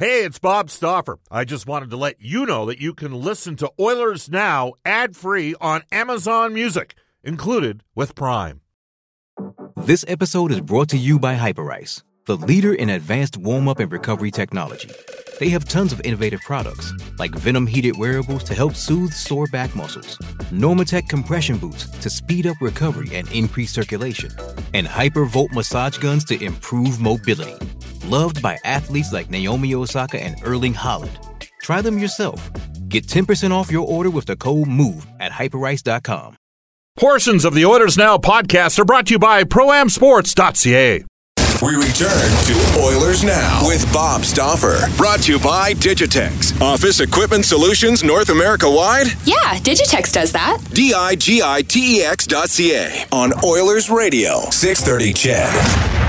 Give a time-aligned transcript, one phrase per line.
[0.00, 1.18] Hey, it's Bob Stauffer.
[1.30, 5.14] I just wanted to let you know that you can listen to Oilers Now ad
[5.14, 8.62] free on Amazon Music, included with Prime.
[9.76, 13.92] This episode is brought to you by Hyperice, the leader in advanced warm up and
[13.92, 14.90] recovery technology.
[15.38, 19.76] They have tons of innovative products, like Venom heated wearables to help soothe sore back
[19.76, 20.16] muscles,
[20.50, 24.30] Normatec compression boots to speed up recovery and increase circulation,
[24.72, 27.58] and Hypervolt massage guns to improve mobility
[28.10, 31.16] loved by athletes like Naomi Osaka and Erling Haaland.
[31.62, 32.50] Try them yourself.
[32.88, 36.36] Get 10% off your order with the code MOVE at hyperice.com.
[36.98, 41.04] Portions of the Oilers Now podcast are brought to you by ProAmSports.ca.
[41.62, 44.78] We return to Oilers Now with Bob Stauffer.
[44.96, 46.58] Brought to you by Digitex.
[46.60, 49.08] Office Equipment Solutions North America wide?
[49.24, 50.58] Yeah, Digitex does that.
[50.72, 54.40] D I G I T E X dot C A on Oilers Radio.
[54.50, 55.99] 630 CHED.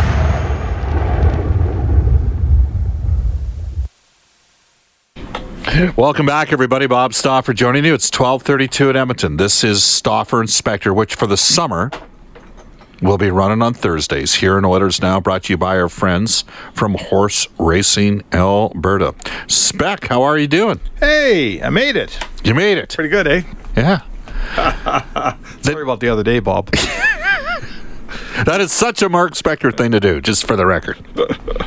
[5.95, 6.87] Welcome back, everybody.
[6.87, 7.93] Bob Stauffer joining you.
[7.93, 9.37] It's 1232 at Edmonton.
[9.37, 11.91] This is Stauffer Inspector, which for the summer
[12.99, 16.45] will be running on Thursdays here in Oilers Now, brought to you by our friends
[16.73, 19.13] from Horse Racing Alberta.
[19.47, 20.79] Spec, how are you doing?
[20.99, 22.17] Hey, I made it.
[22.43, 22.95] You made it.
[22.95, 23.43] Pretty good, eh?
[23.77, 24.01] Yeah.
[25.61, 26.73] Sorry about the other day, Bob.
[28.45, 30.97] That is such a Mark Spector thing to do, just for the record.
[31.17, 31.61] I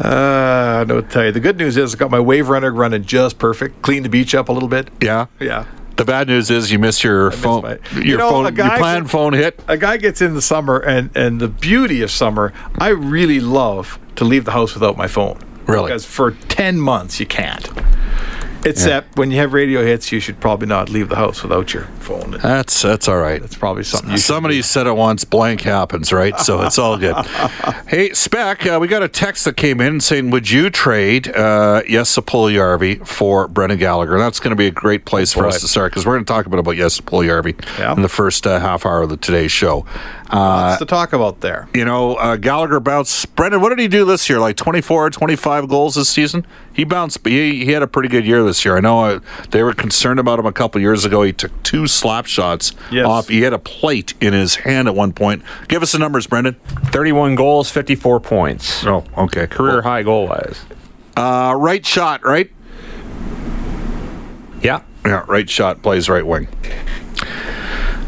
[0.00, 1.32] Uh, no, tell you.
[1.32, 3.82] The good news is I got my wave runner running just perfect.
[3.82, 4.88] Cleaned the beach up a little bit.
[5.02, 5.26] Yeah.
[5.38, 5.66] Yeah.
[5.96, 7.60] The bad news is you missed your phone.
[7.62, 8.44] my- your You know, phone.
[8.56, 9.60] your planned that- phone hit.
[9.68, 13.98] A guy gets in the summer, and and the beauty of summer, I really love
[14.16, 15.38] to leave the house without my phone.
[15.66, 15.88] Really?
[15.88, 17.68] Because for ten months you can't.
[18.64, 21.84] Except when you have radio hits, you should probably not leave the house without your
[22.00, 22.32] phone.
[22.42, 23.40] That's that's all right.
[23.40, 24.16] That's probably something.
[24.16, 26.38] Somebody said it once, blank happens, right?
[26.40, 27.16] So it's all good.
[27.88, 31.82] hey, Spec, uh, we got a text that came in saying, would you trade uh,
[33.04, 34.12] for Brendan Gallagher?
[34.14, 35.48] And that's going to be a great place for Boy.
[35.48, 37.94] us to start because we're going to talk a bit about Jesse Puljujärvi Yeah.
[37.94, 39.86] in the first uh, half hour of the today's show.
[40.32, 41.68] Uh, Lots to talk about there.
[41.74, 43.34] you know, uh, Gallagher bounced.
[43.34, 44.38] Brendan, what did he do this year?
[44.38, 46.46] Like 24, 25 goals this season?
[46.72, 47.26] He bounced.
[47.26, 48.76] He, he had a pretty good year this year.
[48.76, 49.20] I know uh,
[49.50, 51.22] they were concerned about him a couple years ago.
[51.22, 53.06] He took two slap shots Yes.
[53.06, 53.26] off.
[53.28, 55.42] He had a plate in his hand at one point.
[55.66, 56.54] Give us the numbers, Brendan.
[56.92, 58.86] 31 goals, 54 points.
[58.86, 59.48] Oh, okay.
[59.48, 60.64] Career high goal wise.
[61.16, 62.50] Uh, right shot, right?
[64.62, 64.82] Yeah.
[65.04, 65.82] Yeah, right shot.
[65.82, 66.46] Plays right wing.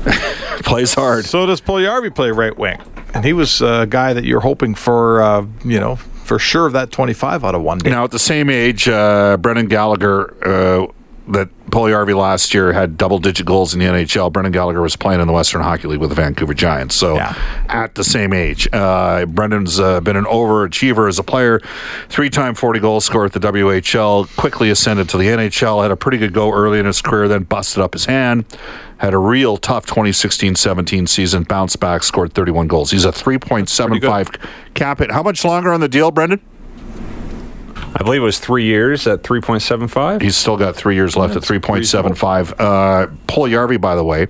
[0.65, 1.25] plays hard.
[1.25, 2.81] So does Puljujärvi play right wing,
[3.15, 6.73] and he was a guy that you're hoping for, uh, you know, for sure of
[6.73, 7.91] that 25 out of one day.
[7.91, 10.87] Now, at the same age, uh, Brendan Gallagher, uh,
[11.29, 14.31] that Puljujärvi last year had double-digit goals in the NHL.
[14.33, 16.95] Brendan Gallagher was playing in the Western Hockey League with the Vancouver Giants.
[16.97, 17.35] So, Yeah.
[17.69, 21.61] at the same age, uh, Brendan's uh, been an overachiever as a player.
[22.09, 24.27] Three-time 40-goal scorer at the WHL.
[24.37, 25.83] Quickly ascended to the NHL.
[25.83, 27.29] Had a pretty good go early in his career.
[27.29, 28.45] Then busted up his hand.
[28.99, 31.45] Had a real tough 2016-17 season.
[31.45, 32.03] Bounced back.
[32.03, 32.91] Scored 31 goals.
[32.91, 34.37] He's a 3.75
[34.75, 35.11] cap hit.
[35.11, 36.41] How much longer on the deal, Brendan?
[37.95, 40.23] I believe it was three years at 3.75.
[40.23, 42.53] He's still got three years left at three point seven five.
[42.59, 44.29] Uh, Puljujärvi, by the way,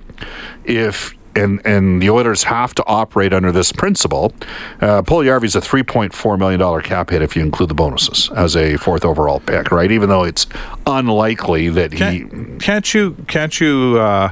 [0.65, 4.33] if and and the Oilers have to operate under this principle.
[4.81, 8.29] Uh, Puljujärvi's a three point four million dollar cap hit if you include the bonuses
[8.35, 9.91] as a fourth overall pick, right?
[9.91, 10.45] Even though it's
[10.85, 11.99] unlikely that he.
[11.99, 13.15] Can't, can't you?
[13.27, 13.97] Can't you?
[13.99, 14.29] Uh,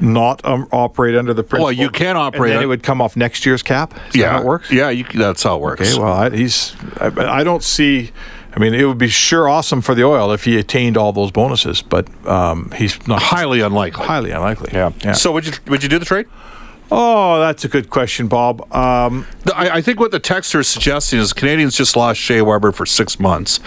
[0.00, 1.66] not um, operate under the principle.
[1.66, 3.92] Well, you can operate and then it would come off next year's cap.
[3.92, 4.70] Is that yeah, how it works.
[4.70, 5.82] Yeah, you, that's how it works.
[5.82, 5.98] Okay.
[6.00, 6.74] Well, I, he's.
[6.98, 8.10] I, I don't see.
[8.54, 11.30] I mean, it would be sure awesome for the oil if he attained all those
[11.30, 14.04] bonuses, but um, he's not highly unlikely.
[14.04, 14.70] highly unlikely.
[14.72, 15.12] Yeah.
[15.12, 16.26] So would you would you do the trade?
[16.92, 18.60] oh, that's a good question, Bob.
[18.74, 22.70] Um, I, I think what the texter is suggesting is Canadiens just lost Shea Weber
[22.70, 23.60] for six months.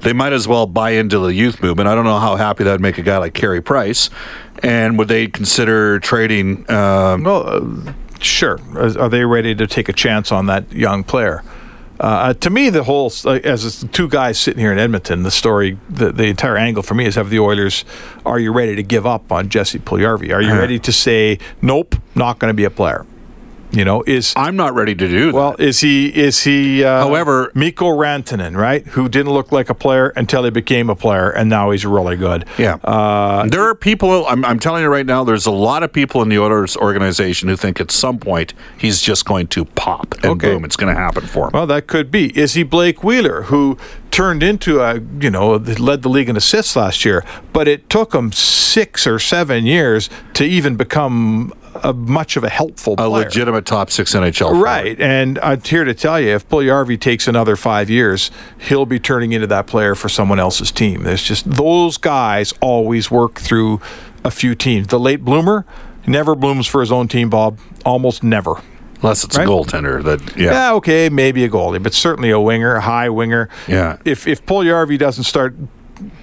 [0.00, 1.88] They might as well buy into the youth movement.
[1.88, 4.10] I don't know how happy that'd make a guy like Carey Price.
[4.62, 6.68] And would they consider trading?
[6.70, 8.58] Um, well, uh, sure.
[8.76, 11.42] Are they ready to take a chance on that young player?
[12.04, 15.30] Uh, to me, the whole uh, as it's two guys sitting here in Edmonton, the
[15.30, 17.86] story, the, the entire angle for me is: Have the Oilers?
[18.26, 20.30] Are you ready to give up on Jesse Puljujärvi?
[20.34, 23.06] Are you ready to say nope, not going to be a player?
[23.74, 25.34] You know, is I'm not ready to do that.
[25.34, 26.84] well, is he is he?
[26.84, 30.94] Uh, However- Mikko Rantanen, right, who didn't look like a player until he became a
[30.96, 32.44] player, and now he's really good.
[32.58, 32.74] yeah.
[32.84, 36.22] Uh, there are people, I'm, I'm telling you right now, there's a lot of people
[36.22, 40.26] in the Oilers organization who think at some point he's just going to pop and
[40.26, 40.52] Okay.
[40.52, 41.50] boom, it's going to happen for him.
[41.54, 42.36] Well, that could be.
[42.38, 43.76] Is he Blake Wheeler, who
[44.10, 48.14] turned into a, you know, led the league in assists last year, but it took
[48.14, 53.66] him six or seven years to even become a much of a helpful A legitimate
[53.66, 54.48] top six NHL.
[54.50, 54.62] forward.
[54.62, 58.98] Right, and I'm here to tell you, if Puljujärvi takes another five years, he'll be
[59.00, 61.02] turning into that player for someone else's team.
[61.02, 63.80] There's just those guys always work through
[64.24, 64.86] a few teams.
[64.88, 65.66] The late bloomer
[66.06, 67.58] never blooms for his own team, Bob.
[67.84, 68.60] Almost never.
[69.02, 69.46] Unless it's Right?
[69.46, 70.52] a goaltender that, yeah.
[70.52, 73.50] Yeah, okay, maybe a goalie, but certainly a winger, a high winger.
[73.68, 73.96] Yeah.
[74.04, 75.54] If if Puljujärvi doesn't start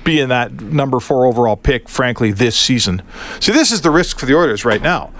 [0.04, 3.02] being that number four overall pick, frankly, this season.
[3.40, 5.12] See, this is the risk for the Oilers right now.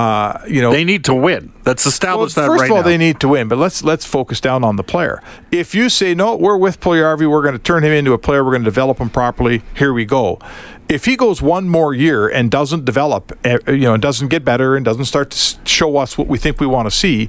[0.00, 1.52] Uh, you know, They need to win.
[1.62, 2.88] That's well, established that first right of all, now.
[2.88, 5.22] they need to win, but let's let's focus down on the player.
[5.52, 8.42] If you say no, we're with Puljujärvi, we're going to turn him into a player,
[8.42, 9.60] we're going to develop him properly.
[9.76, 10.38] Here we go.
[10.88, 14.42] If he goes one more year and doesn't develop, eh, you know, and doesn't get
[14.42, 17.28] better and doesn't start to show us what we think we want to see,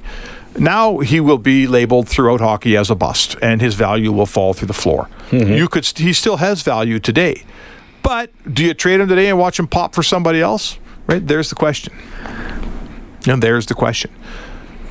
[0.58, 4.54] now he will be labeled throughout hockey as a bust, and his value will fall
[4.54, 5.10] through the floor.
[5.30, 5.52] Mm-hmm.
[5.52, 7.44] You could, he still has value today,
[8.02, 10.78] but do you trade him today and watch him pop for somebody else?
[11.06, 11.92] Right there's the question.
[13.26, 14.10] And there's the question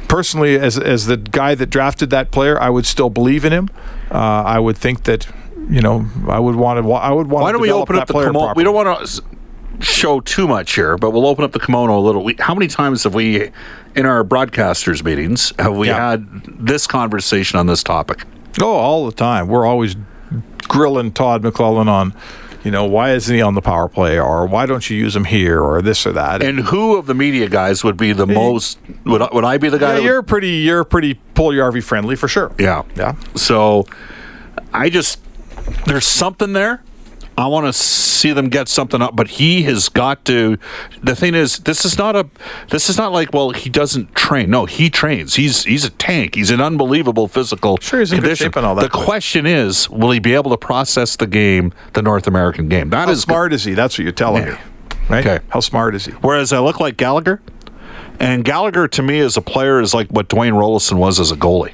[0.07, 3.69] personally, as as the guy that drafted that player, I would still believe in him.
[4.11, 5.27] Uh, I would think that
[5.69, 6.91] you know I would want to.
[6.91, 7.43] I would want.
[7.43, 8.53] Why don't we open up the kimono?
[8.55, 9.23] We don't want to
[9.79, 12.23] show too much here, but we'll open up the kimono a little.
[12.23, 13.51] We, how many times have we,
[13.95, 16.11] in our broadcasters meetings, have we Yeah.
[16.11, 18.23] had this conversation on this topic?
[18.61, 19.47] Oh, all the time.
[19.47, 19.95] We're always
[20.67, 22.13] grilling Todd McLellan on.
[22.63, 25.25] You know, why isn't he on the power play, or why don't you use him
[25.25, 26.43] here, or this or that?
[26.43, 28.77] And who of the media guys would be the most?
[29.05, 29.97] Would I, would I be the guy?
[29.97, 30.49] yeah, you're pretty.
[30.49, 32.51] You're pretty Puljujärvi friendly for sure.
[32.59, 32.83] Yeah.
[32.95, 33.15] Yeah.
[33.35, 33.85] So
[34.73, 35.19] I just
[35.85, 36.83] there's something there.
[37.37, 40.57] I want to see them get something up, but he has got to.
[41.01, 42.27] The thing is, this is not a.
[42.69, 44.49] This is not like well, he doesn't train.
[44.49, 45.35] No, he trains.
[45.35, 46.35] He's he's a tank.
[46.35, 48.45] He's an unbelievable physical Sure, he's in good condition.
[48.47, 51.73] shape and all that, the question is, will he be able to process the game,
[51.93, 52.89] the North American game?
[52.89, 53.73] That How is smart is he?
[53.73, 54.51] That's what you're telling Yeah.
[54.53, 54.57] me,
[55.09, 55.25] right?
[55.25, 55.43] Okay.
[55.49, 56.11] How smart is he?
[56.11, 57.41] Whereas I look like Gallagher,
[58.19, 61.35] and Gallagher to me as a player is like what Dwayne Roloson was as a
[61.37, 61.71] goalie.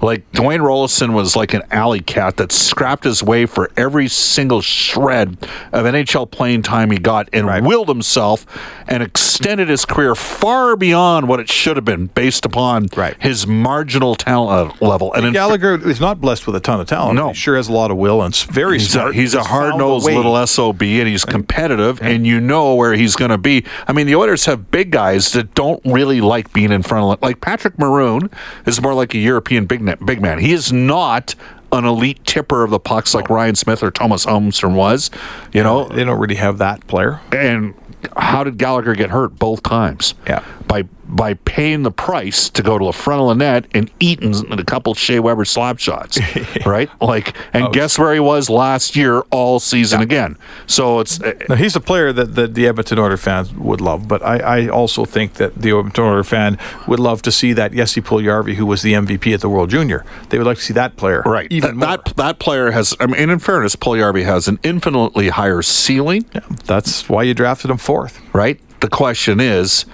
[0.00, 4.60] Like Dwayne Roloson was like an alley cat that scrapped his way for every single
[4.60, 5.36] shred
[5.72, 7.62] of NHL playing time he got and Right.
[7.62, 8.44] willed himself
[8.88, 13.14] and extended his career far beyond what it should have been based upon Right.
[13.18, 15.12] his marginal talent level.
[15.14, 17.14] And Gallagher is not blessed with a ton of talent.
[17.16, 17.28] No.
[17.28, 19.14] he sure has a lot of will and very He's a, smart.
[19.14, 23.30] he's a hard nosed little SOB and he's competitive and you know where he's going
[23.30, 23.64] to be.
[23.88, 27.22] I mean, the Oilers have big guys that don't really like being in front of
[27.22, 28.30] like Patrick Maroon
[28.66, 30.38] is more like a European big big man.
[30.38, 31.34] He is not
[31.72, 35.10] an elite tipper of the pucks like Ryan Smyth or Tomas Holmstrom was,
[35.52, 35.88] you know.
[35.88, 37.20] They don't really have that player.
[37.32, 37.74] And
[38.16, 40.14] how did Gallagher get hurt both times?
[40.26, 40.44] Yeah.
[40.68, 44.34] By by paying the price to go to the front of the net and eating
[44.52, 46.18] a couple Shea Weber slap shots,
[46.66, 46.90] right?
[47.00, 50.36] Like, and guess where he was last year, all season again.
[50.66, 54.08] So it's uh, Now he's a player that, that the Edmonton Oilers fans would love,
[54.08, 56.58] but I, I also think that the Edmonton Oilers fan
[56.88, 60.04] would love to see that Yessi Puljujärvi, who was the MVP at the World Junior.
[60.30, 61.46] They would like to see that player, right.
[61.50, 62.94] Even that, that that player has.
[62.98, 67.70] I mean, in fairness, Puljujärvi has an infinitely higher ceiling, Yeah, that's why you drafted
[67.70, 68.20] him fourth.
[68.34, 68.58] right?
[68.80, 69.86] The question is,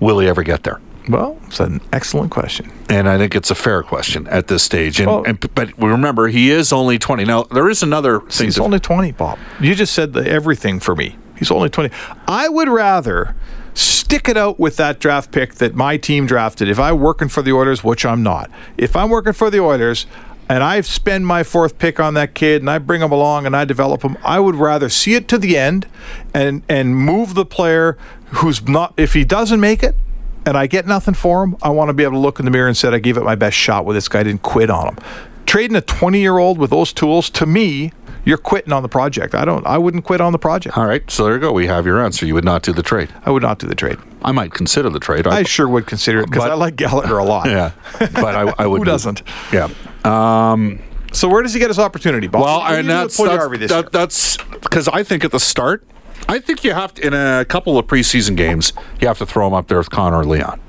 [0.00, 0.80] will he ever get there?
[1.08, 2.72] Well, it's an excellent question.
[2.90, 4.98] And I think it's a fair question at this stage.
[4.98, 7.24] And, Well- and but remember, he is only twenty.
[7.24, 8.46] Now there is another thing.
[8.48, 9.38] He's to- only 20, Bob.
[9.60, 11.16] You just said the, everything for me.
[11.38, 11.90] He's only 20.
[12.26, 13.36] I would rather
[13.74, 16.68] stick it out with that draft pick that my team drafted.
[16.68, 20.06] If I'm working for the Oilers, which I'm not, if I'm working for the Oilers
[20.48, 23.56] and I spend my fourth pick on that kid and I bring him along and
[23.56, 25.86] I develop him, I would rather see it to the end
[26.32, 28.94] and and move the player who's not.
[28.96, 29.96] If he doesn't make it.
[30.44, 31.56] And I get nothing for him.
[31.60, 33.24] I want to be able to look in the mirror and say I gave it
[33.24, 34.20] my best shot with this guy.
[34.20, 34.96] I didn't quit on him.
[35.44, 37.90] Trading a 20 year old with those tools, to me,
[38.26, 39.34] you're quitting on the project.
[39.34, 39.64] I don't.
[39.66, 40.76] I wouldn't quit on the project.
[40.76, 41.52] All right, so there you go.
[41.52, 42.26] We have your answer.
[42.26, 43.08] You would not do the trade.
[43.24, 43.96] I would not do the trade.
[44.22, 45.26] I might consider the trade.
[45.26, 47.46] I sure would consider it because I like Gallagher a lot.
[47.48, 48.78] yeah, but I, I would.
[48.80, 49.22] Who doesn't?
[49.52, 49.68] Yeah.
[50.04, 50.80] Um,
[51.12, 52.42] So where does he get his opportunity, Bob?
[52.42, 55.84] well, What do you and that's that's, this that, because I think at the start,
[56.28, 59.46] I think you have to in a couple of preseason games, you have to throw
[59.46, 60.60] him up there with Connor Leon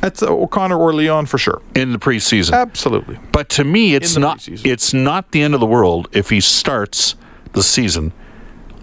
[0.00, 1.60] That's O'Connor or Leon for sure.
[1.74, 2.52] in the preseason.
[2.52, 3.18] Absolutely.
[3.32, 4.38] But to me, it's not.
[4.38, 4.66] preseason.
[4.66, 7.14] It's not the end of the world if he starts
[7.52, 8.12] the season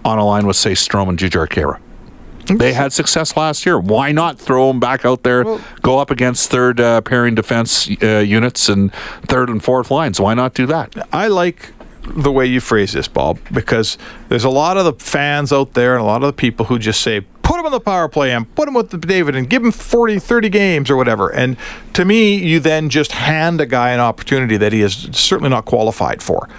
[0.04, 1.80] on a line with say Strome and Jujhar Khaira.
[2.48, 3.80] They had success last year.
[3.80, 7.90] Why not throw him back out there, Well- go up against third uh, pairing defense
[8.04, 8.94] uh, units and
[9.28, 10.20] third and fourth lines?
[10.22, 11.08] Why not do that?
[11.12, 11.72] I like
[12.08, 13.98] the way you phrase this, Bob, because
[14.30, 16.80] there's a lot of the fans out there and a lot of the people who
[16.80, 19.50] just say, put him on the power play and put him with the David and
[19.50, 21.30] give him 40, 30 games or whatever.
[21.30, 21.58] And
[21.94, 25.66] to me, you then just hand a guy an opportunity that he is certainly not
[25.66, 26.50] qualified for.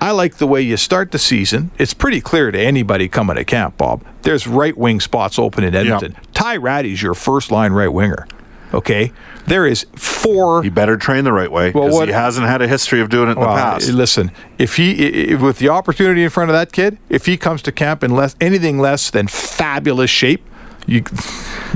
[0.00, 1.70] I like the way you start the season.
[1.76, 4.02] It's pretty clear to anybody coming to camp, Bob.
[4.22, 6.16] There's right wing spots open in Edmonton.
[6.32, 8.26] Ty Rattie's your first line right winger.
[8.72, 9.12] Okay,
[9.46, 10.64] there is four.
[10.64, 13.08] You better train the right way Well, because what- he hasn't had a history of
[13.08, 13.88] doing it in Well, the past.
[13.88, 17.26] Eh, listen, if he i- i- with the opportunity in front of that kid, if
[17.26, 20.44] he comes to camp in less anything less than fabulous shape,
[20.86, 21.02] you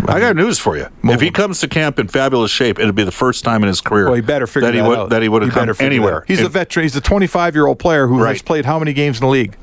[0.09, 0.87] I got news for you.
[1.04, 3.80] If he comes to camp in fabulous shape, it'll be the first time in his
[3.80, 5.11] career well, he better figure that he would out.
[5.11, 6.25] that he would have He come anywhere.
[6.26, 6.85] He's a veteran.
[6.85, 9.56] He's a 25 year old player who has played how many games in the league?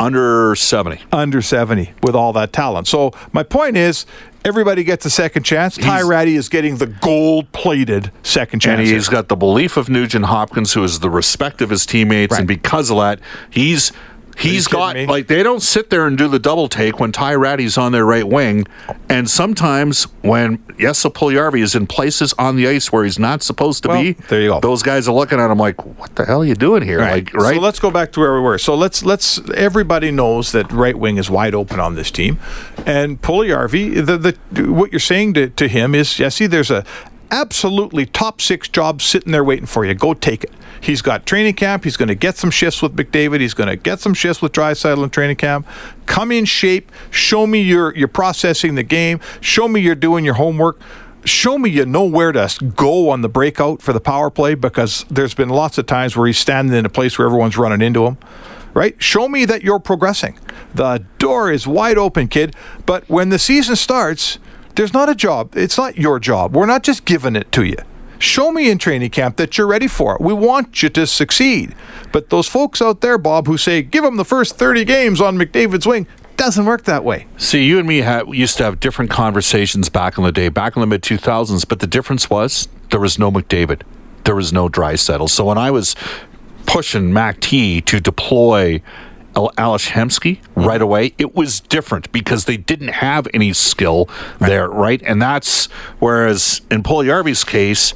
[0.00, 1.00] under seventy.
[1.12, 2.86] under 70 with all that talent.
[2.86, 4.06] So my point is,
[4.44, 5.76] everybody gets a second chance.
[5.76, 8.78] Ty Rattie is getting the gold-plated second chance.
[8.80, 12.38] And he's got the belief of Nugent Hopkins, who is the respect of his teammates,
[12.38, 13.92] and because of that, he's
[14.38, 15.06] he's got me?
[15.06, 18.04] like they don't sit there and do the double take when Ty Rattie's on their
[18.04, 18.66] right wing,
[19.08, 23.82] and sometimes when Jesse Puljarvi is in places on the ice where he's not supposed
[23.82, 24.12] to Well, be.
[24.28, 24.60] there you go.
[24.60, 27.34] Those guys are looking at him like, "What the hell are you doing here?" Like,
[27.34, 27.56] right?
[27.56, 28.58] So let's go back to where we were.
[28.58, 32.38] So let's let's everybody knows that right wing is wide open on this team,
[32.86, 36.84] and Puliarvi, the the what you're saying to, to him is, yes, see, there's a
[37.30, 39.94] absolutely top six job sitting there waiting for you.
[39.94, 40.52] Go take it.
[40.80, 41.84] He's got training camp.
[41.84, 43.40] He's going to get some shifts with McDavid.
[43.40, 45.66] He's going to get some shifts with Draisaitl in training camp.
[46.06, 46.92] Come in shape.
[47.10, 49.20] Show me you're you're processing the game.
[49.40, 50.80] Show me you're doing your homework
[51.24, 55.04] show me you know where to go on the breakout for the power play because
[55.10, 58.06] there's been lots of times where he's standing in a place where everyone's running into
[58.06, 58.18] him.
[58.74, 59.00] Right?
[59.02, 60.38] Show me that you're progressing.
[60.74, 62.54] The door is wide open, kid.
[62.86, 64.38] But when the season starts,
[64.78, 65.56] there's not a job.
[65.56, 66.54] It's not your job.
[66.54, 67.76] We're not just giving it to you.
[68.20, 70.20] Show me in training camp that you're ready for it.
[70.20, 71.74] We want you to succeed.
[72.12, 75.36] But those folks out there, Bob, who say, give them the first 30 games on
[75.36, 76.06] McDavid's wing,
[76.36, 77.26] doesn't work that way.
[77.38, 80.76] See, you and me ha- used to have different conversations back in the day, back
[80.76, 83.82] in the mid 2000s, but the difference was there was no McDavid,
[84.22, 85.28] there was no Draisaitl.
[85.28, 85.96] So when I was
[86.66, 88.80] pushing Mac to deploy
[89.58, 94.08] Ales Hemsky right away, it was different because they didn't have any skill
[94.40, 95.00] there, right?
[95.04, 95.66] And that's
[96.00, 97.94] whereas in Puliarvi's case,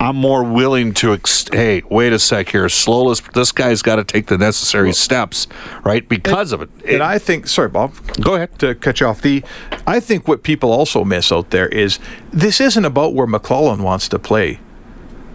[0.00, 3.96] I'm more willing to, ex- hey, wait a sec here, slow this, this guy's got
[3.96, 5.46] to take the necessary steps,
[5.84, 6.08] right?
[6.08, 6.70] Because of it.
[6.84, 7.94] It- And I think, sorry, Bob.
[8.20, 8.58] Go ahead.
[8.58, 9.22] To cut you off.
[9.22, 9.44] The,
[9.86, 12.00] I think what people also miss out there is
[12.32, 14.58] this isn't about where McLellan wants to play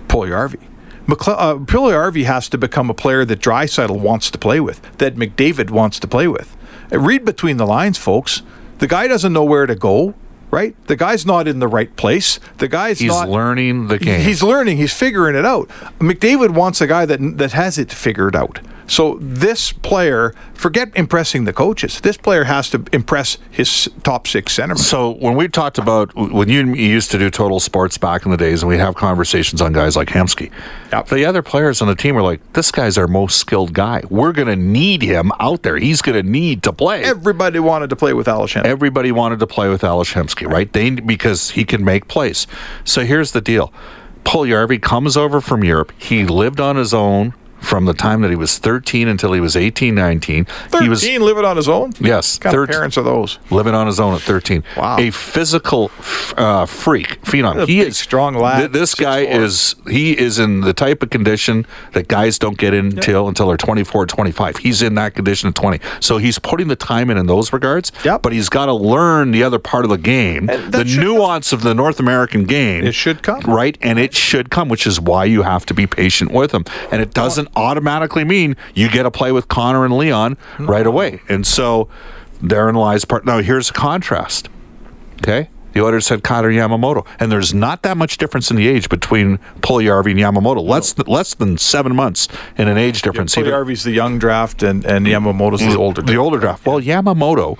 [0.09, 0.59] Puliarvi.
[1.07, 5.15] McCle- uh, Puliarvi has to become a player that Draisaitl wants to play with, that
[5.15, 6.55] McDavid wants to play with.
[6.91, 8.41] Uh, Read between the lines, folks.
[8.79, 10.13] The guy doesn't know where to go,
[10.51, 10.75] right?
[10.87, 12.39] The guy's not in the right place.
[12.57, 14.21] The guy's He's not learning the game.
[14.21, 14.77] He's learning.
[14.77, 15.69] He's figuring it out.
[15.99, 18.59] McDavid wants a guy that that has it figured out.
[18.87, 21.99] So this player, forget impressing the coaches.
[21.99, 24.77] This player has to impress his top six centermen.
[24.79, 28.37] So when we talked about when you used to do total sports back in the
[28.37, 30.51] days, and we have conversations on guys like Hemsky,
[30.93, 31.09] Yep.
[31.09, 34.03] the other players on the team were like, "This guy's our most skilled guy.
[34.09, 35.77] We're going to need him out there.
[35.77, 38.63] He's going to need to play." Everybody wanted to play with Alishan.
[38.63, 40.71] Everybody wanted to play with Ales Hemsky, right?
[40.71, 42.47] They because he can make plays.
[42.85, 43.73] So here's the deal:
[44.23, 45.91] Puljärvi comes over from Europe.
[45.97, 49.55] He lived on his own from the time that he was 13 until he was
[49.55, 50.47] 18, 19.
[50.81, 51.91] He was living on his own.
[51.99, 52.73] Yes, What kind of 13.
[52.73, 53.39] parents are those?
[53.49, 54.63] living on his own at 13.
[54.77, 54.97] Wow.
[54.99, 55.91] A physical
[56.37, 57.57] uh, freak, phenom.
[57.63, 59.39] A he big, is strong lad, th- this guy 6'4".
[59.43, 63.47] is he is in the type of condition that guys don't get in until until
[63.47, 64.57] they're 24, 25.
[64.57, 65.79] He's in that condition at 20.
[65.99, 67.91] So he's putting the time in in those regards.
[68.05, 68.21] Yep.
[68.21, 71.73] But he's got to learn the other part of the game, the nuance of the
[71.73, 72.83] North American game.
[72.85, 73.41] It should come.
[73.41, 76.65] Right, and it should come, which is why you have to be patient with him.
[76.91, 81.21] And it doesn't automatically mean you get to play with Connor and Leon right away.
[81.29, 81.89] And so
[82.41, 83.25] therein lies part.
[83.25, 84.49] Now, here's a contrast.
[85.21, 85.49] Okay?
[85.73, 89.37] The Oilers had Connor Yamamoto, and there's not that much difference in the age between
[89.61, 90.63] Puljärvi and Yamamoto.
[90.67, 92.27] Less th- less than seven months
[92.57, 93.37] in an age difference.
[93.37, 96.01] Even- Puliarvi's the young draft, and and Yamamoto's the mm, older.
[96.01, 96.65] the older draft.
[96.65, 97.59] Well, Yamamoto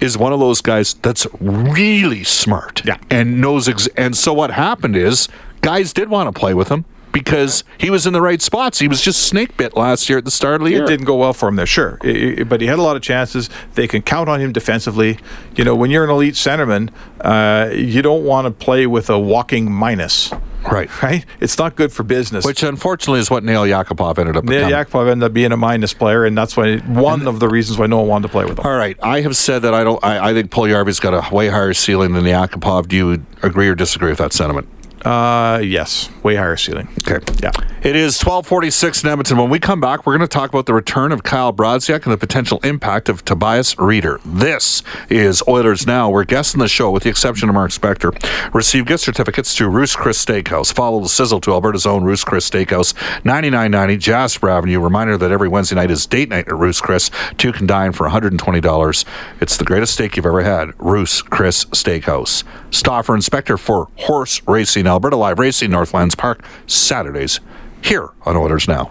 [0.00, 2.96] is one of those guys that's really smart Yeah.
[3.10, 3.68] and knows.
[3.68, 5.28] Ex- and so what happened is
[5.60, 6.84] guys did want to play with him
[7.16, 8.78] because he was in the right spots.
[8.78, 10.84] He was just snake bit last year at the start of the year.
[10.84, 12.94] It didn't go well for him there, sure, I- I- but he had a lot
[12.94, 13.48] of chances.
[13.74, 15.18] They can count on him defensively.
[15.54, 16.90] You know, when you're an elite centerman,
[17.22, 20.30] uh, you don't want to play with a walking minus,
[20.70, 20.90] Right.
[21.02, 21.24] right?
[21.40, 22.44] It's not good for business.
[22.44, 24.74] Which unfortunately is what Nail Yakupov ended up Neil becoming.
[24.86, 27.86] Yakupov ended up being a minus player, and that's why one of the reasons why
[27.86, 28.66] no one wanted to play with him.
[28.66, 30.04] All right, I have said that I don't.
[30.04, 32.88] I, I think Puljärvi's got a way higher ceiling than Yakupov.
[32.88, 34.68] Do you agree or disagree with that sentiment?
[35.06, 36.88] Uh, yes, way higher ceiling.
[37.06, 37.24] Okay.
[37.40, 37.52] Yeah.
[37.84, 39.38] It is 1246 in Edmonton.
[39.38, 42.12] When we come back, we're going to talk about the return of Kyle Brodziak and
[42.12, 44.18] the potential impact of Tobias Rieder.
[44.24, 46.10] This is Oilers Now.
[46.10, 48.12] We're guests in the show, with the exception of Mark Spector,
[48.52, 50.74] receive gift certificates to Ruth's Chris Steakhouse.
[50.74, 52.92] Follow the sizzle to Alberta's own Ruth's Chris Steakhouse,
[53.24, 54.80] 9990 Jasper Avenue.
[54.80, 57.12] Reminder that every Wednesday night is date night at Ruth's Chris.
[57.38, 59.04] Two can dine for $120.
[59.40, 60.72] It's the greatest steak you've ever had.
[60.80, 62.42] Ruth's Chris Steakhouse.
[62.70, 67.40] Stauffer Inspector for Horse Racing, Alberta Live Racing, Northlands Park, Saturdays
[67.82, 68.90] here on Oilers Now.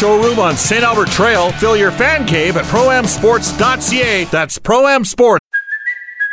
[0.01, 0.83] showroom on St.
[0.83, 1.51] Albert Trail.
[1.53, 4.23] Fill your fan cave at proamsports.ca.
[4.25, 5.45] That's Proam Sports.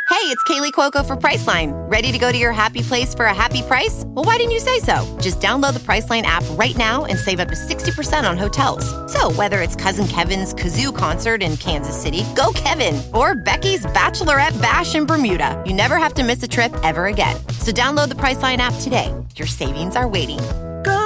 [0.09, 1.71] Hey, it's Kaley Cuoco for Priceline.
[1.89, 4.03] Ready to go to your happy place for a happy price?
[4.07, 5.17] Well, why didn't you say so?
[5.21, 8.83] Just download the Priceline app right now and save up to 60% on hotels.
[9.13, 14.59] So, whether it's Cousin Kevin's Kazoo concert in Kansas City, go Kevin, or Becky's Bachelorette
[14.59, 17.35] Bash in Bermuda, you never have to miss a trip ever again.
[17.59, 19.13] So, download the Priceline app today.
[19.35, 20.39] Your savings are waiting.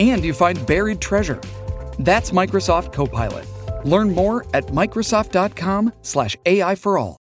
[0.00, 1.40] and you find buried treasure.
[1.98, 3.46] That's Microsoft Copilot.
[3.84, 7.16] Learn more at Microsoft.com slash AI for all.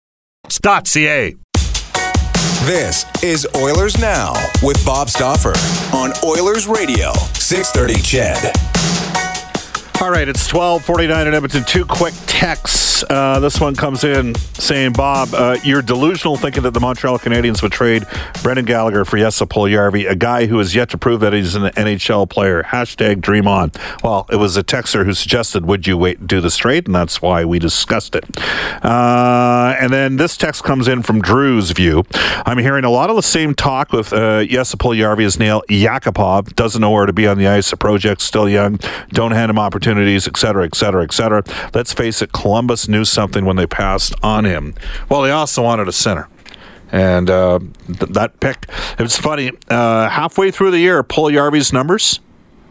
[0.50, 1.36] .ca.
[2.66, 5.54] This is Oilers Now with Bob Stauffer
[5.96, 9.05] on Oilers Radio, 630 CHED.
[10.02, 11.64] All right, it's 1249 in Edmonton.
[11.64, 13.04] Two quick texts.
[13.10, 17.64] Uh, this one comes in saying, Bob, uh, you're delusional thinking that the Montreal Canadiens
[17.64, 18.06] would trade
[18.44, 21.64] Brendan Gallagher for Jesse Puljujarvi, a guy who has yet to prove that he's an
[21.72, 22.62] NHL player.
[22.62, 23.72] Hashtag dream on.
[24.04, 26.88] Well, it was a texter who suggested, would you wait do this trade?
[26.88, 28.26] And that's why we discussed it.
[28.84, 32.04] Uh, and then this text comes in from Drew's view.
[32.46, 36.54] I'm hearing a lot of the same talk with uh, Jesse Puljujarvi as Neil Yakupov.
[36.56, 37.72] Doesn't know where to be on the ice.
[37.72, 38.80] The project's still young.
[39.10, 41.44] Don't hand him opportunities, et cetera, et cetera, et cetera.
[41.74, 44.74] Let's face it, Columbus knew something when they passed on him.
[45.10, 46.28] Well, they also wanted a center.
[46.92, 48.68] And uh, th- that pick.
[48.98, 49.52] It's funny.
[49.70, 52.20] Uh, halfway through the year, Puljujarvi's numbers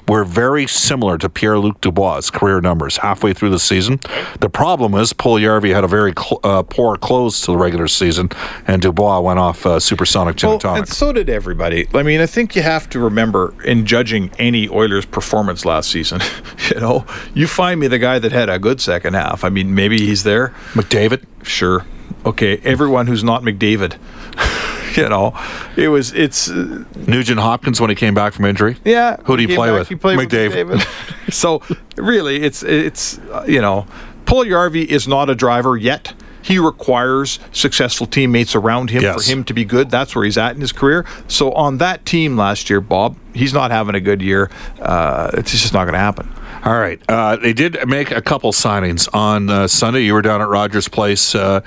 [0.08, 4.00] were very similar to Pierre Luc Dubois' career numbers halfway through the season.
[4.40, 8.28] The problem is Puljujarvi had a very cl- uh, poor close to the regular season,
[8.66, 10.78] and Dubois went off uh, supersonic gin Well, and tonic.
[10.80, 11.86] and so did everybody.
[11.94, 16.20] I mean, I think you have to remember in judging any Oilers performance last season,
[16.74, 19.42] you know, you find me the guy that had a good second half.
[19.44, 20.48] I mean, maybe he's there.
[20.74, 21.24] McDavid?
[21.42, 21.84] Sure.
[22.26, 22.58] Okay.
[22.58, 23.96] Everyone who's not McDavid.
[25.02, 25.38] you know,
[25.76, 28.76] it was, it's, uh, Nugent Hopkins when he came back from injury?
[28.84, 29.16] yeah.
[29.24, 29.88] Who do you play back, with?
[29.88, 30.68] He played McDavid.
[30.68, 31.32] with McDavid.
[31.32, 31.62] so
[31.96, 33.86] really, it's, it's, uh, you know,
[34.26, 36.14] Paul Puljujarvi is not a driver yet.
[36.44, 39.24] He requires successful teammates around him Yes.
[39.24, 39.90] for him to be good.
[39.90, 41.06] That's where he's at in his career.
[41.26, 44.50] So on that team last year, Bob, he's not having a good year.
[44.78, 46.28] Uh, it's just not going to happen.
[46.62, 47.00] All right.
[47.08, 50.00] Uh, they did make a couple signings on uh, Sunday.
[50.04, 51.60] You were down at Rogers Place uh,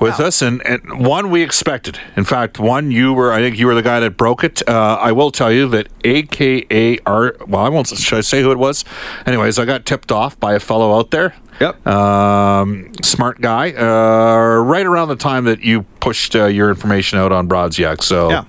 [0.00, 1.98] with us, and, and one we expected.
[2.16, 4.66] In fact, one you were, I think you were the guy that broke it.
[4.68, 8.58] Uh, I will tell you that AKA well, I won't, should I say who it
[8.58, 8.84] was?
[9.26, 11.34] Anyways, I got tipped off by a fellow out there.
[11.60, 11.86] Yep.
[11.86, 13.72] Um, smart guy.
[13.72, 18.02] Uh, right around the time that you pushed uh, your information out on Brodziak.
[18.02, 18.44] So Yeah.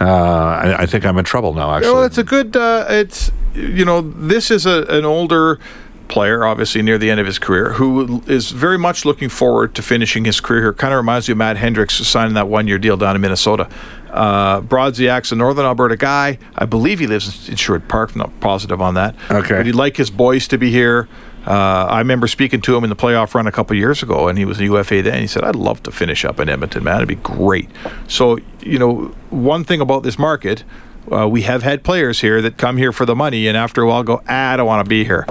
[0.00, 1.92] uh, I, I think I'm in trouble now, actually.
[1.92, 2.56] Well, it's a good.
[2.56, 5.58] Uh, it's you know, this is a, an older
[6.08, 9.82] player, obviously near the end of his career, who is very much looking forward to
[9.82, 10.72] finishing his career here.
[10.72, 13.68] Kind of reminds me of Matt Hendricks signing that one-year deal down in Minnesota.
[14.10, 16.38] Uh, Brodziak's a Northern Alberta guy.
[16.54, 18.12] I believe he lives in Sherwood Park.
[18.14, 19.14] I'm not positive on that.
[19.30, 19.56] Okay.
[19.56, 21.08] But he'd like his boys to be here.
[21.46, 24.36] Uh, I remember speaking to him in the playoff run a couple years ago, and
[24.36, 25.20] he was a UFA then.
[25.20, 26.96] He said, "I'd love to finish up in Edmonton, man.
[26.96, 27.70] It'd be great."
[28.08, 30.64] So, you know, one thing about this market,
[31.12, 33.86] uh, we have had players here that come here for the money, and after a
[33.86, 35.24] while go, "Ah, I don't want to be here."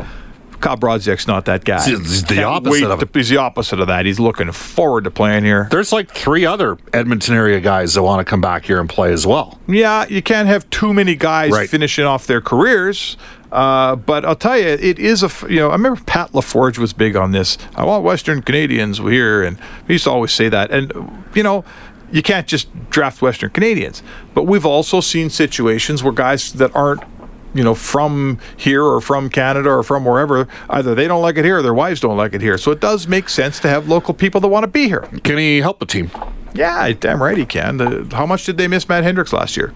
[0.65, 1.83] Kyle Brodziak's not that guy.
[1.85, 4.05] He's- the Can't opposite of to- He's the opposite of that.
[4.07, 5.67] He's looking forward to playing here.
[5.69, 9.13] There's like three other Edmonton area guys that want to come back here and play
[9.13, 9.59] as well.
[9.67, 11.69] Yeah, you can't have too many guys Right.
[11.69, 13.15] finishing off their careers.
[13.51, 16.93] Uh, but I'll tell you, it is a you know I remember Pat LaForge was
[16.93, 17.57] big on this.
[17.75, 20.71] I want Western Canadians here, and he used to always say that.
[20.71, 20.91] And
[21.35, 21.63] you know,
[22.11, 24.01] you can't just draft Western Canadians.
[24.33, 27.03] But we've also seen situations where guys that aren't
[27.55, 31.45] you know from here or from Canada or from wherever either they don't like it
[31.45, 32.57] here or their wives don't like it here.
[32.57, 35.07] So it does make sense to have local people that want to be here.
[35.23, 36.11] Can he help the team?
[36.53, 37.77] Yeah, damn right he can.
[37.77, 39.73] The, how much did they miss Matt Hendricks last year?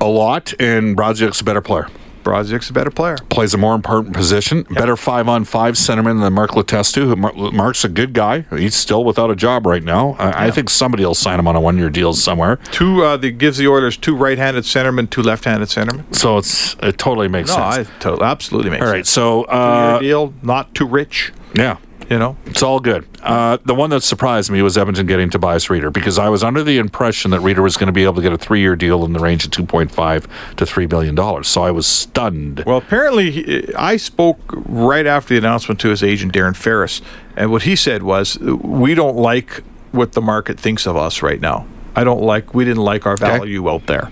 [0.00, 1.88] A lot, and Brodziak's a better player.
[2.22, 3.16] Brodziak's a better player.
[3.28, 4.62] Plays a more important position.
[4.70, 7.04] Better five on five centerman than Mark Letestu.
[7.06, 8.40] who Mar- Mark's a good guy.
[8.50, 10.16] He's still without a job right now.
[10.18, 12.56] I, I think somebody will sign him on a one year deal somewhere.
[12.70, 16.14] Two uh, that gives the orders two right-handed centermen, two left-handed centermen.
[16.14, 17.88] So it's it totally makes No, sense.
[18.00, 19.10] totally, absolutely makes All right, sense.
[19.10, 21.32] so uh, deal, not too rich.
[21.54, 21.76] yeah,
[22.10, 23.06] You know, It's all good.
[23.22, 26.64] Uh, the one that surprised me was Edmonton getting Tobias Rieder because I was under
[26.64, 29.12] the impression that Rieder was going to be able to get a three-year deal in
[29.12, 31.46] the range of two point five to three billion dollars.
[31.46, 32.64] So I was stunned.
[32.66, 37.00] well, apparently he, I spoke right after the announcement to his agent Darren Ferris,
[37.36, 41.40] and what he said was, "We don't like what the market thinks of us right
[41.40, 41.64] now.
[41.94, 42.54] I don't like.
[42.54, 44.10] We didn't like our value out there."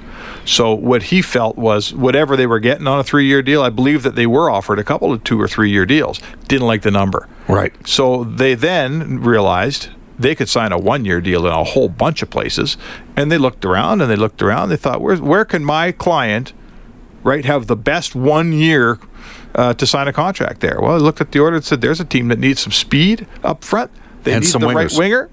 [0.48, 4.02] So what he felt was whatever they were getting on a three-year deal, I believe
[4.02, 6.22] that they were offered a couple of two or three-year deals.
[6.48, 7.28] Didn't like the number.
[7.48, 7.74] Right.
[7.86, 12.22] So they then realized they could sign a one year deal in a whole bunch
[12.22, 12.78] of places.
[13.14, 14.70] And they looked around and they looked around.
[14.70, 16.54] They thought, where, where can my client,
[17.22, 18.98] right, have the best one year
[19.54, 20.80] uh, to sign a contract there?
[20.80, 23.26] Well, they looked at the order and said, there's a team that needs some speed
[23.44, 23.90] up front.
[24.22, 25.28] They And need some the right winger.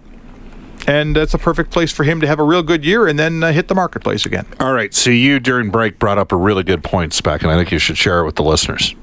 [0.88, 3.44] And that's a perfect place for him to have a real good year and then
[3.44, 4.46] uh, hit the marketplace again.
[4.60, 4.94] All right.
[4.94, 7.80] So you during break brought up a really good point, Spec, and I think you
[7.80, 8.94] should share it with the listeners.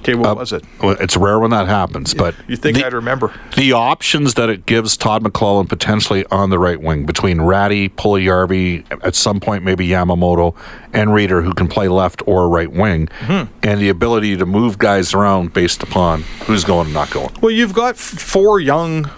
[0.00, 0.62] Okay, what was it?
[0.80, 3.34] Well, it's rare when that happens, but You think the, I'd remember?
[3.56, 8.84] the options that it gives Todd McLellan potentially on the right wing between Rattie, Puliarvi,
[9.02, 10.54] at some point maybe Yamamoto,
[10.92, 13.52] and Rieder, who can play left or right wing, Mm-hmm.
[13.66, 17.34] and the ability to move guys around based upon who's going and not going.
[17.40, 19.10] Well, you've got f- four young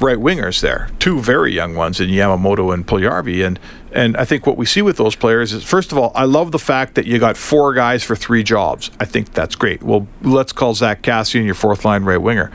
[0.00, 3.58] right wingers there, two very young ones in Yamamoto and Puljärvi, and
[3.92, 6.50] and I think what we see with those players is first of all, I love
[6.50, 8.90] the fact that you got four guys for three jobs.
[8.98, 9.82] I think that's great.
[9.82, 12.50] Well, let's call Zack Kassian your fourth line right winger.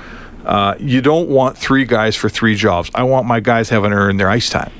[0.45, 2.89] Uh, you don't want three guys for three jobs.
[2.95, 4.71] I want my guys having earned their ice time.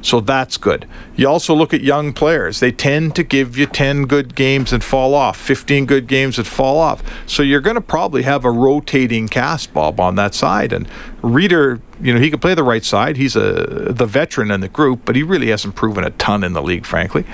[0.00, 0.86] So that's good.
[1.16, 2.60] You also look at young players.
[2.60, 6.46] They tend to give you 10 good games and fall off, 15 good games and
[6.46, 7.02] fall off.
[7.26, 10.72] So you're going to probably have a rotating cast, Bob, on that side.
[10.72, 10.88] And
[11.22, 13.16] Rieder, you know, he can play the right side.
[13.16, 16.52] He's a the veteran in the group, but he really hasn't proven a ton in
[16.52, 17.24] the league, frankly.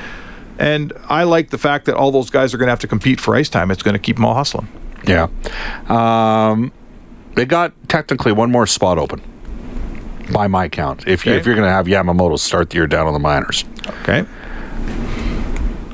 [0.58, 3.20] And I like the fact that all those guys are going to have to compete
[3.20, 3.70] for ice time.
[3.70, 4.68] It's going to keep them all hustling.
[5.06, 5.28] Yeah.
[5.88, 6.72] Um,
[7.34, 9.20] they got technically one more spot open,
[10.32, 11.06] by my count.
[11.06, 13.64] If, you, if you're going to have Yamamoto start the year down on the minors,
[14.02, 14.22] Okay.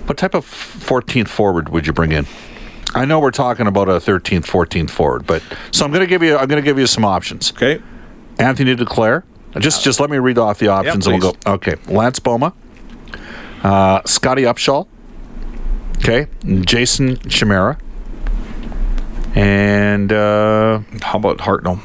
[0.07, 2.27] what type of 14th forward would you bring in?
[2.95, 6.23] I know we're talking about a 13th, 14th forward, but so I'm going to give
[6.23, 7.53] you I'm going to give you some options.
[7.53, 7.81] Okay.
[8.39, 9.23] Anthony Duclair.
[9.59, 11.53] Just just let me read off the options and we'll go.
[11.55, 12.53] Okay, Lance Bouma,
[13.65, 14.87] uh, Scottie Upshall.
[15.99, 16.29] Okay,
[16.65, 17.77] Jason Chimera,
[19.35, 21.81] and uh, How about Hartnell?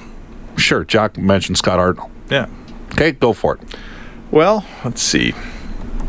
[0.58, 2.12] sure, Jack mentioned Scott Arnold.
[2.30, 2.48] Yeah.
[2.94, 3.62] Okay, go for it.
[4.32, 5.34] Well, let's see.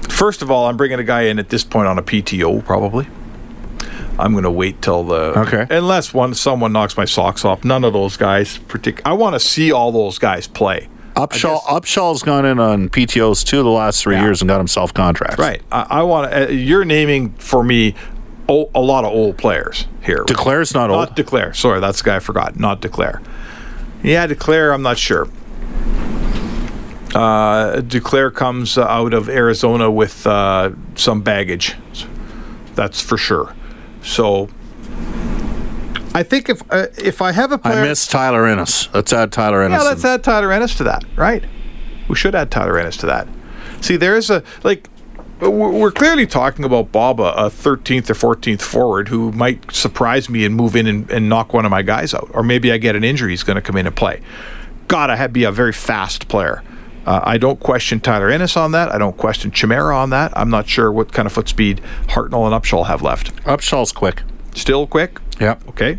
[0.09, 3.07] First of all, I'm bringing a guy in at this point on a PTO, probably.
[4.18, 5.66] I'm going to wait till the Okay.
[5.76, 7.64] unless one someone knocks my socks off.
[7.64, 10.88] None of those guys partic- I want to see all those guys play.
[11.16, 14.22] Upshall Upshall's gone in on PTOs two of the last three Yeah.
[14.24, 15.38] years and got himself contracts.
[15.38, 15.62] Right.
[15.72, 16.33] I, I want.
[16.33, 17.94] Uh, you're naming for me
[18.48, 20.24] o- a lot of old players here.
[20.26, 21.00] Duclair's not old.
[21.00, 21.55] Not Duclair.
[21.57, 22.59] Sorry, that's the guy I forgot.
[22.59, 23.22] Not Duclair.
[24.02, 24.72] Yeah, Duclair.
[24.74, 25.26] I'm not sure.
[27.16, 31.74] Uh, Duclair comes uh, out of Arizona with uh, some baggage.
[32.74, 33.55] That's for sure.
[34.02, 34.50] So,
[36.14, 38.92] I think if uh, if I have a player, I miss Tyler Ennis.
[38.92, 39.83] Let's add Tyler Ennis.
[39.83, 41.05] yeah, let's add Tyler Ennis to that.
[41.16, 41.42] Right.
[42.07, 43.26] We should add Tyler Ennis to that.
[43.81, 44.90] See, there's a like.
[45.40, 50.29] We're we're clearly talking about Bob, a a 13th or 14th forward who might surprise
[50.29, 52.31] me and move in and, and knock one of my guys out.
[52.35, 54.20] Or maybe I get an injury, he's going to come in and play.
[54.88, 56.62] Gotta have, be a very fast player.
[57.06, 58.90] Uh, I don't question Tyler Ennis on that.
[58.92, 60.32] I don't question Chimera on that.
[60.36, 63.34] I'm not sure what kind of foot speed Hartnell and Upshall have left.
[63.44, 64.22] Upshall's quick.
[64.54, 65.20] Still quick?
[65.40, 65.68] Yep.
[65.68, 65.98] Okay.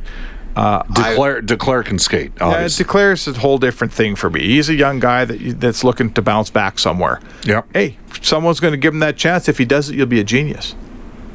[0.56, 2.32] Uh, I- Duclair Duclair can skate.
[2.38, 2.84] yeah, Obviously.
[2.84, 4.42] Duclair's a whole different thing for me.
[4.42, 7.22] He's a young guy that that's looking to bounce back somewhere.
[7.44, 7.68] Yep.
[7.74, 9.48] Hey, someone's going to give him that chance.
[9.48, 10.76] If he does it, you'll be a genius.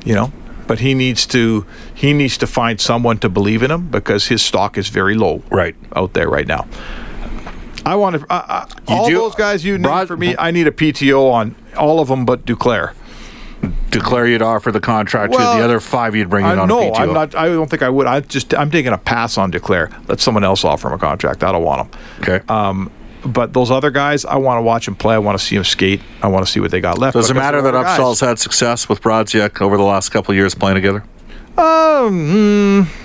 [0.05, 0.33] You know.
[0.67, 4.43] but he needs to he needs to find someone to believe in him because his
[4.43, 5.77] stock is very low Right.
[5.95, 6.67] out there right now.
[7.85, 8.27] I want to
[8.89, 10.35] all do- those guys you named Rod- for me.
[10.39, 12.95] I need a PTO on all of them, but Duclair.
[13.91, 16.93] Declare you'd offer the contract to the other five you'd bring in I, on no.
[16.95, 17.35] I'm not.
[17.37, 18.07] I don't think I would.
[18.07, 19.93] I just I'm taking a pass on Duclair.
[20.09, 21.45] Let someone else offer him a contract.
[21.45, 22.01] I don't want him.
[22.23, 22.41] Okay.
[22.49, 22.91] Um,
[23.25, 25.15] but those other guys, I want to watch them play.
[25.15, 26.01] I want to see them skate.
[26.23, 27.15] I want to see what they got left.
[27.15, 30.55] Does it matter that Upshall's had success with Brodziak over the last couple of years
[30.55, 31.05] playing together?
[31.57, 33.02] Um, hmm,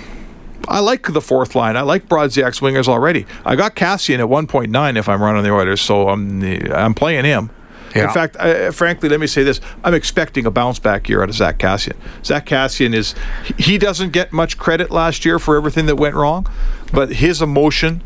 [0.66, 1.76] I like the fourth line.
[1.76, 3.26] I like Brodziak's wingers already.
[3.44, 6.42] I got Kassian at 1.9 if I'm running the Oilers, so I'm
[6.72, 7.50] I'm playing him.
[7.94, 8.04] Yeah.
[8.04, 11.28] In fact, uh, frankly, let me say this: I'm expecting a bounce back year out
[11.28, 11.96] of Zack Kassian.
[12.24, 13.14] Zack Kassian is
[13.56, 16.46] he doesn't get much credit last year for everything that went wrong,
[16.92, 18.02] but his emotion,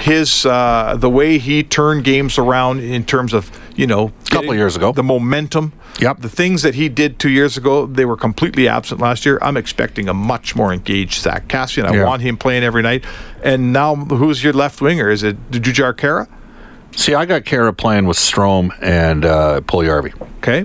[0.00, 4.54] his uh, the way he turned games around in terms of you know A couple
[4.54, 4.92] years ago.
[4.92, 5.72] the momentum.
[6.00, 6.20] Yep.
[6.20, 9.38] The things that he did two years ago, they were completely absent last year.
[9.42, 11.84] I'm expecting a much more engaged Zack Kassian.
[11.84, 12.04] I Yeah.
[12.06, 13.04] want him playing every night.
[13.44, 15.10] And now, who's your left winger?
[15.10, 16.28] Is it Jujhar Khaira?
[16.96, 20.12] See, I got Khaira playing with Strome and uh, Puljujärvi.
[20.38, 20.64] Okay.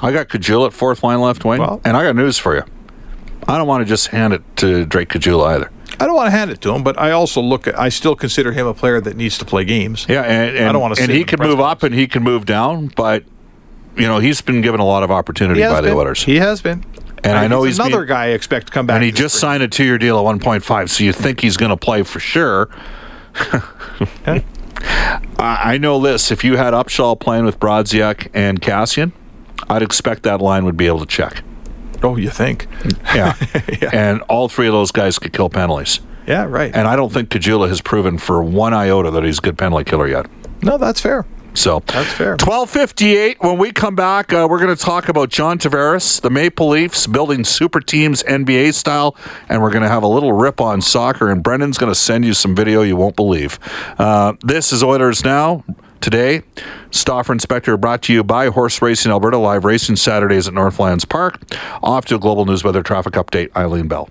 [0.00, 2.62] I got Caggiula at fourth line left wing, Well- and I got news for you.
[3.46, 5.70] I don't want to just hand it to Drake Caggiula either.
[6.00, 8.14] I don't want to hand it to him, but I also look at, I still
[8.14, 10.06] consider him a player that needs to play games.
[10.08, 12.46] Yeah, and, and I don't wanna and he can move up and he can move
[12.46, 13.24] down, but
[13.96, 15.96] you know he's been given a lot of opportunity by the been.
[15.96, 16.84] Oilers, He has been.
[17.24, 18.94] and I know he's another being- guy I expect to come back.
[18.96, 19.50] and he just spring.
[19.54, 20.88] signed a two-year deal at 1.5.
[20.90, 22.68] So you think he's going to play for sure?
[24.26, 24.44] I
[25.38, 29.10] I know this: if you had Upshall playing with Brodziak and Kassian,
[29.68, 31.42] I'd expect that line would be able to check.
[32.02, 32.66] Oh, you think?
[33.14, 33.34] Yeah.
[33.92, 36.00] and all three of those guys could kill penalties.
[36.26, 36.74] Yeah, right.
[36.74, 39.84] And I don't think Caggiula has proven for one iota that he's a good penalty
[39.84, 40.26] killer yet.
[40.62, 41.24] no, that's fair.
[41.54, 42.32] So That's fair.
[42.32, 43.38] 1258.
[43.40, 47.06] When we come back, uh, we're going to talk about John Tavares, the Maple Leafs
[47.08, 49.16] building super teams NBA style,
[49.48, 51.30] and we're going to have a little rip on soccer.
[51.30, 53.58] And Brendan's going to send you some video you won't believe.
[53.98, 55.64] Uh, this is Oilers Now.
[56.00, 56.42] Today,
[56.90, 61.40] Stauffer Inspector brought to you by Horse Racing Alberta, live racing Saturdays at Northlands Park.
[61.82, 64.08] Off to a global news weather traffic update, Eileen Bell.